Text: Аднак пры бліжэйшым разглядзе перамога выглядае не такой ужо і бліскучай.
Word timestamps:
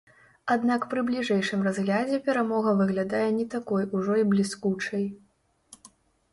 Аднак 0.53 0.85
пры 0.93 1.03
бліжэйшым 1.09 1.59
разглядзе 1.67 2.17
перамога 2.29 2.75
выглядае 2.81 3.27
не 3.37 3.45
такой 3.55 3.87
ужо 4.01 4.13
і 4.25 4.27
бліскучай. 4.35 5.09